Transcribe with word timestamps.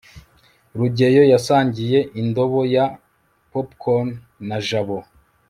rugeyo 0.77 1.23
yasangiye 1.33 1.99
indobo 2.21 2.59
ya 2.75 2.85
popcorn 3.51 4.09
na 4.47 4.57
jabo 4.67 4.97